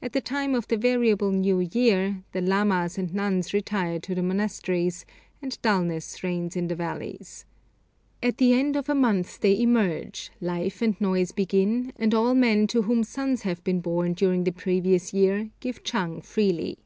[0.00, 4.22] At the time of the variable new year, the lamas and nuns retire to the
[4.22, 5.04] monasteries,
[5.42, 7.44] and dulness reigns in the valleys.
[8.22, 12.68] At the end of a month they emerge, life and noise begin, and all men
[12.68, 16.78] to whom sons have been born during the previous year give chang freely.